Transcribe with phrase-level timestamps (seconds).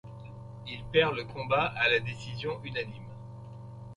[0.65, 3.05] I perd le combat à la décision unanime.